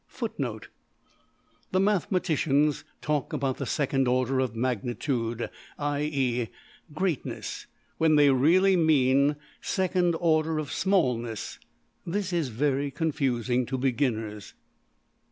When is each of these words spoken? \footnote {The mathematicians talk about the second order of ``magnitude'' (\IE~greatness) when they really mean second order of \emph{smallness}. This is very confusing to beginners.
\footnote 0.07 0.67
{The 1.71 1.79
mathematicians 1.79 2.83
talk 3.03 3.33
about 3.33 3.57
the 3.57 3.67
second 3.67 4.07
order 4.07 4.39
of 4.39 4.55
``magnitude'' 4.55 5.47
(\IE~greatness) 5.77 7.67
when 7.99 8.15
they 8.15 8.31
really 8.31 8.75
mean 8.75 9.35
second 9.61 10.15
order 10.19 10.57
of 10.57 10.71
\emph{smallness}. 10.71 11.59
This 12.03 12.33
is 12.33 12.47
very 12.47 12.89
confusing 12.89 13.63
to 13.67 13.77
beginners. 13.77 14.55